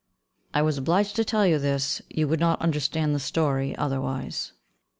I 0.51 0.63
was 0.63 0.79
obliged 0.79 1.15
to 1.17 1.23
tell 1.23 1.45
you 1.45 1.59
this; 1.59 2.01
you 2.09 2.27
would 2.27 2.39
not 2.39 2.59
understand 2.59 3.13
the 3.13 3.19
story 3.19 3.75
otherwise. 3.75 4.51